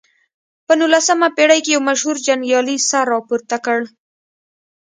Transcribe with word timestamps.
په 0.65 0.73
نولسمه 0.79 1.27
پېړۍ 1.37 1.59
کې 1.65 1.71
یو 1.75 1.81
مشهور 1.89 2.17
جنګیالي 2.27 2.77
سر 2.89 3.05
راپورته 3.13 3.55
کړ. 3.65 3.79